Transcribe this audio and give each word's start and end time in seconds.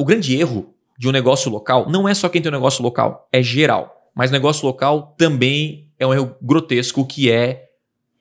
o 0.00 0.04
grande 0.04 0.34
erro 0.34 0.74
de 0.98 1.06
um 1.06 1.12
negócio 1.12 1.50
local 1.50 1.86
não 1.90 2.08
é 2.08 2.14
só 2.14 2.26
quem 2.26 2.40
tem 2.40 2.50
um 2.50 2.54
negócio 2.54 2.82
local, 2.82 3.28
é 3.30 3.42
geral. 3.42 4.10
Mas 4.14 4.30
negócio 4.30 4.66
local 4.66 5.14
também 5.18 5.90
é 5.98 6.06
um 6.06 6.14
erro 6.14 6.34
grotesco 6.40 7.06
que 7.06 7.30
é 7.30 7.66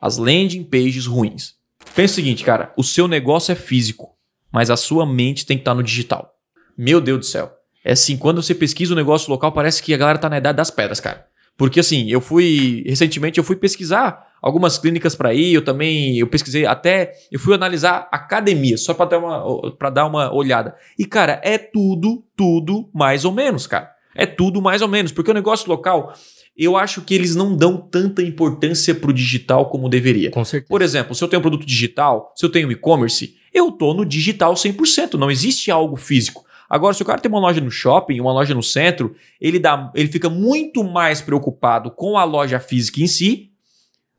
as 0.00 0.16
landing 0.16 0.62
pages 0.62 1.06
ruins. 1.06 1.54
Pensa 1.96 2.12
o 2.12 2.14
seguinte, 2.14 2.44
cara, 2.44 2.72
o 2.76 2.84
seu 2.84 3.08
negócio 3.08 3.50
é 3.50 3.56
físico, 3.56 4.14
mas 4.52 4.70
a 4.70 4.76
sua 4.76 5.04
mente 5.04 5.44
tem 5.44 5.56
que 5.56 5.62
estar 5.62 5.74
no 5.74 5.82
digital. 5.82 6.32
Meu 6.78 7.00
Deus 7.00 7.18
do 7.18 7.26
céu. 7.26 7.52
É 7.84 7.92
assim, 7.92 8.16
quando 8.16 8.40
você 8.40 8.54
pesquisa 8.54 8.92
o 8.92 8.96
negócio 8.96 9.30
local, 9.30 9.50
parece 9.50 9.82
que 9.82 9.92
a 9.92 9.96
galera 9.96 10.18
tá 10.18 10.30
na 10.30 10.38
idade 10.38 10.56
das 10.56 10.70
pedras, 10.70 11.00
cara. 11.00 11.26
Porque 11.56 11.80
assim, 11.80 12.10
eu 12.10 12.20
fui 12.20 12.82
recentemente 12.86 13.38
eu 13.38 13.44
fui 13.44 13.56
pesquisar 13.56 14.26
algumas 14.42 14.76
clínicas 14.78 15.14
para 15.14 15.32
ir, 15.32 15.54
eu 15.54 15.64
também 15.64 16.18
eu 16.18 16.26
pesquisei 16.26 16.66
até 16.66 17.12
eu 17.30 17.38
fui 17.38 17.54
analisar 17.54 18.08
academia 18.12 18.76
só 18.76 18.92
para 18.92 19.06
dar 19.06 19.18
uma 19.18 19.72
para 19.72 19.90
dar 19.90 20.06
uma 20.06 20.34
olhada. 20.34 20.74
E 20.98 21.04
cara, 21.04 21.40
é 21.44 21.56
tudo, 21.56 22.24
tudo 22.36 22.88
mais 22.92 23.24
ou 23.24 23.32
menos, 23.32 23.66
cara. 23.66 23.92
É 24.16 24.26
tudo 24.26 24.62
mais 24.62 24.80
ou 24.80 24.88
menos, 24.88 25.10
porque 25.10 25.30
o 25.30 25.34
negócio 25.34 25.68
local 25.68 26.12
eu 26.56 26.76
acho 26.76 27.02
que 27.02 27.14
eles 27.14 27.34
não 27.34 27.56
dão 27.56 27.76
tanta 27.76 28.22
importância 28.22 28.94
pro 28.94 29.12
digital 29.12 29.68
como 29.68 29.88
deveria. 29.88 30.30
Com 30.30 30.44
certeza. 30.44 30.68
Por 30.68 30.82
exemplo, 30.82 31.14
se 31.14 31.22
eu 31.22 31.28
tenho 31.28 31.40
um 31.40 31.42
produto 31.42 31.66
digital, 31.66 32.32
se 32.36 32.46
eu 32.46 32.50
tenho 32.50 32.70
e-commerce, 32.70 33.34
eu 33.52 33.72
tô 33.72 33.92
no 33.92 34.04
digital 34.04 34.54
100%, 34.54 35.14
não 35.14 35.30
existe 35.30 35.70
algo 35.70 35.96
físico. 35.96 36.44
Agora, 36.74 36.92
se 36.92 37.04
o 37.04 37.06
cara 37.06 37.20
tem 37.20 37.30
uma 37.30 37.38
loja 37.38 37.60
no 37.60 37.70
shopping, 37.70 38.18
uma 38.18 38.32
loja 38.32 38.52
no 38.52 38.60
centro, 38.60 39.14
ele, 39.40 39.60
dá, 39.60 39.92
ele 39.94 40.08
fica 40.08 40.28
muito 40.28 40.82
mais 40.82 41.22
preocupado 41.22 41.88
com 41.88 42.18
a 42.18 42.24
loja 42.24 42.58
física 42.58 43.00
em 43.00 43.06
si 43.06 43.52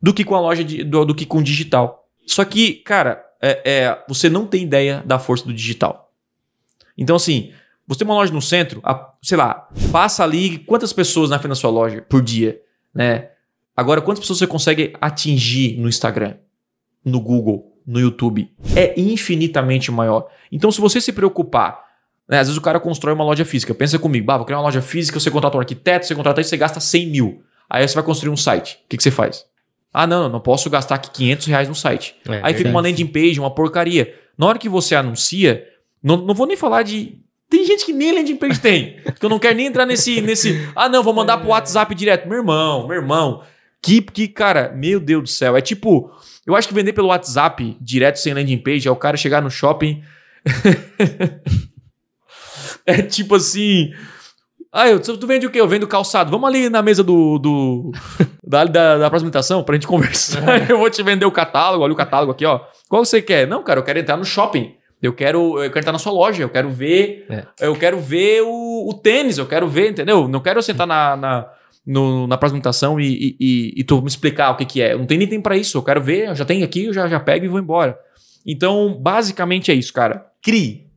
do 0.00 0.14
que 0.14 0.24
com 0.24 0.34
a 0.34 0.40
loja 0.40 0.64
de, 0.64 0.82
do, 0.82 1.04
do 1.04 1.14
que 1.14 1.26
com 1.26 1.40
o 1.40 1.42
digital. 1.42 2.08
Só 2.26 2.42
que, 2.46 2.76
cara, 2.76 3.22
é, 3.42 3.60
é, 3.66 4.04
você 4.08 4.30
não 4.30 4.46
tem 4.46 4.62
ideia 4.62 5.02
da 5.04 5.18
força 5.18 5.44
do 5.44 5.52
digital. 5.52 6.10
Então, 6.96 7.16
assim, 7.16 7.52
você 7.86 7.98
tem 7.98 8.08
uma 8.08 8.14
loja 8.14 8.32
no 8.32 8.40
centro, 8.40 8.80
a, 8.82 9.12
sei 9.20 9.36
lá, 9.36 9.68
passa 9.92 10.24
ali 10.24 10.56
quantas 10.56 10.90
pessoas 10.90 11.28
na 11.28 11.38
frente 11.38 11.50
da 11.50 11.54
sua 11.54 11.68
loja 11.68 12.00
por 12.00 12.22
dia, 12.22 12.62
né? 12.94 13.28
Agora, 13.76 14.00
quantas 14.00 14.20
pessoas 14.20 14.38
você 14.38 14.46
consegue 14.46 14.94
atingir 15.02 15.76
no 15.78 15.86
Instagram, 15.86 16.36
no 17.04 17.20
Google, 17.20 17.78
no 17.86 18.00
YouTube? 18.00 18.50
É 18.74 18.98
infinitamente 18.98 19.90
maior. 19.90 20.30
Então, 20.50 20.72
se 20.72 20.80
você 20.80 20.98
se 20.98 21.12
preocupar 21.12 21.87
né? 22.28 22.38
Às 22.38 22.48
vezes 22.48 22.58
o 22.58 22.60
cara 22.60 22.78
constrói 22.78 23.14
uma 23.14 23.24
loja 23.24 23.44
física. 23.44 23.72
Pensa 23.74 23.98
comigo, 23.98 24.26
bah, 24.26 24.36
vou 24.36 24.44
criar 24.44 24.58
uma 24.58 24.64
loja 24.64 24.82
física, 24.82 25.18
você 25.18 25.30
contrata 25.30 25.56
um 25.56 25.60
arquiteto, 25.60 26.06
você 26.06 26.14
contrata 26.14 26.40
isso, 26.40 26.50
você 26.50 26.56
gasta 26.56 26.78
100 26.78 27.06
mil. 27.06 27.42
Aí 27.70 27.86
você 27.86 27.94
vai 27.94 28.04
construir 28.04 28.30
um 28.30 28.36
site. 28.36 28.80
O 28.84 28.88
que, 28.88 28.96
que 28.96 29.02
você 29.02 29.10
faz? 29.10 29.44
Ah, 29.92 30.06
não, 30.06 30.28
não 30.28 30.40
posso 30.40 30.68
gastar 30.68 30.96
aqui 30.96 31.10
500 31.10 31.46
reais 31.46 31.68
no 31.68 31.74
site. 31.74 32.14
É, 32.28 32.40
Aí 32.42 32.54
fica 32.54 32.68
uma 32.68 32.80
landing 32.80 33.06
page, 33.06 33.40
uma 33.40 33.50
porcaria. 33.50 34.14
Na 34.36 34.46
hora 34.46 34.58
que 34.58 34.68
você 34.68 34.94
anuncia, 34.94 35.66
não, 36.02 36.16
não 36.18 36.34
vou 36.34 36.46
nem 36.46 36.56
falar 36.56 36.82
de. 36.82 37.18
Tem 37.48 37.64
gente 37.64 37.86
que 37.86 37.92
nem 37.92 38.14
landing 38.14 38.36
page 38.36 38.60
tem. 38.60 39.00
que 39.18 39.24
eu 39.24 39.30
não 39.30 39.38
quero 39.38 39.56
nem 39.56 39.66
entrar 39.66 39.86
nesse, 39.86 40.20
nesse. 40.20 40.68
Ah, 40.76 40.88
não, 40.88 41.02
vou 41.02 41.14
mandar 41.14 41.38
pro 41.38 41.48
WhatsApp 41.48 41.94
direto. 41.94 42.28
Meu 42.28 42.38
irmão, 42.38 42.86
meu 42.86 42.96
irmão. 42.96 43.42
Que, 43.80 44.02
que, 44.02 44.28
cara, 44.28 44.72
meu 44.74 45.00
Deus 45.00 45.22
do 45.22 45.28
céu. 45.28 45.56
É 45.56 45.60
tipo. 45.60 46.10
Eu 46.46 46.56
acho 46.56 46.68
que 46.68 46.74
vender 46.74 46.92
pelo 46.92 47.08
WhatsApp 47.08 47.76
direto 47.80 48.18
sem 48.18 48.32
landing 48.32 48.58
page 48.58 48.88
é 48.88 48.90
o 48.90 48.96
cara 48.96 49.16
chegar 49.16 49.42
no 49.42 49.50
shopping. 49.50 50.02
É 52.88 53.02
tipo 53.02 53.34
assim. 53.34 53.92
Ah, 54.72 54.88
eu, 54.88 54.98
tu 54.98 55.26
vende 55.26 55.46
o 55.46 55.50
quê? 55.50 55.60
Eu 55.60 55.68
vendo 55.68 55.86
calçado. 55.86 56.30
Vamos 56.30 56.48
ali 56.48 56.70
na 56.70 56.80
mesa 56.80 57.04
do. 57.04 57.38
do 57.38 57.92
da, 58.42 58.64
da, 58.64 58.96
da 58.96 59.06
apresentação 59.06 59.62
pra 59.62 59.74
gente 59.74 59.86
conversar. 59.86 60.42
eu 60.70 60.78
vou 60.78 60.88
te 60.88 61.02
vender 61.02 61.26
o 61.26 61.30
catálogo, 61.30 61.84
olha 61.84 61.92
o 61.92 61.96
catálogo 61.96 62.32
aqui, 62.32 62.46
ó. 62.46 62.60
Qual 62.88 63.04
você 63.04 63.20
quer? 63.20 63.46
Não, 63.46 63.62
cara, 63.62 63.80
eu 63.80 63.84
quero 63.84 63.98
entrar 63.98 64.16
no 64.16 64.24
shopping. 64.24 64.74
Eu 65.02 65.12
quero, 65.12 65.62
eu 65.62 65.68
quero 65.68 65.80
entrar 65.80 65.92
na 65.92 65.98
sua 65.98 66.12
loja, 66.12 66.42
eu 66.42 66.48
quero 66.48 66.70
ver. 66.70 67.26
É. 67.28 67.44
Eu 67.60 67.76
quero 67.76 68.00
ver 68.00 68.42
o, 68.42 68.88
o, 68.88 68.94
tênis, 68.94 69.36
eu 69.36 69.46
quero 69.46 69.68
ver, 69.68 69.90
entendeu? 69.90 70.26
Não 70.26 70.40
quero 70.40 70.62
sentar 70.62 70.86
na, 70.86 71.14
na, 71.14 71.46
no, 71.86 72.26
na 72.26 72.34
apresentação 72.34 72.98
e, 72.98 73.36
e, 73.38 73.74
e, 73.76 73.84
tu 73.84 74.00
me 74.00 74.08
explicar 74.08 74.50
o 74.50 74.56
que, 74.56 74.64
que 74.64 74.82
é. 74.82 74.94
Eu 74.94 74.98
não 74.98 75.06
tenho 75.06 75.18
nem 75.18 75.28
tempo 75.28 75.42
pra 75.42 75.56
isso. 75.56 75.76
Eu 75.76 75.82
quero 75.82 76.00
ver, 76.00 76.28
eu 76.28 76.34
já 76.34 76.44
tenho 76.44 76.64
aqui, 76.64 76.86
eu 76.86 76.92
já, 76.94 77.06
já 77.06 77.20
pego 77.20 77.44
e 77.44 77.48
vou 77.48 77.60
embora. 77.60 77.96
Então, 78.46 78.98
basicamente 79.00 79.70
é 79.70 79.74
isso, 79.74 79.92
cara. 79.92 80.24
Crie 80.42 80.87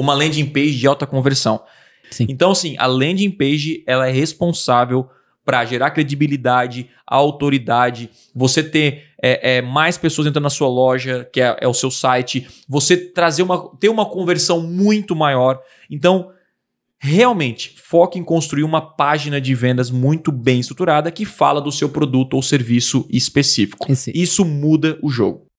uma 0.00 0.14
landing 0.14 0.46
page 0.46 0.76
de 0.76 0.86
alta 0.86 1.06
conversão. 1.06 1.62
Sim. 2.10 2.26
Então, 2.28 2.50
assim, 2.50 2.76
a 2.78 2.86
landing 2.86 3.30
page 3.30 3.84
ela 3.86 4.08
é 4.08 4.12
responsável 4.12 5.08
para 5.44 5.64
gerar 5.64 5.90
credibilidade, 5.90 6.88
autoridade, 7.06 8.10
você 8.34 8.62
ter 8.62 9.04
é, 9.22 9.56
é, 9.56 9.62
mais 9.62 9.98
pessoas 9.98 10.26
entrando 10.26 10.44
na 10.44 10.50
sua 10.50 10.68
loja, 10.68 11.28
que 11.32 11.40
é, 11.40 11.56
é, 11.60 11.68
o 11.68 11.74
seu 11.74 11.90
site, 11.90 12.46
você 12.68 12.96
trazer 12.96 13.42
uma, 13.42 13.68
ter 13.78 13.88
uma 13.88 14.06
conversão 14.06 14.60
muito 14.60 15.16
maior. 15.16 15.60
Então, 15.90 16.30
realmente, 16.98 17.74
foque 17.76 18.18
em 18.18 18.24
construir 18.24 18.62
uma 18.62 18.80
página 18.80 19.40
de 19.40 19.54
vendas 19.54 19.90
muito 19.90 20.30
bem 20.30 20.60
estruturada 20.60 21.10
que 21.10 21.24
fala 21.24 21.60
do 21.60 21.72
seu 21.72 21.88
produto 21.88 22.34
ou 22.34 22.42
serviço 22.42 23.06
específico. 23.10 23.90
Esse. 23.90 24.12
Isso 24.14 24.44
muda 24.44 24.98
o 25.02 25.10
jogo. 25.10 25.49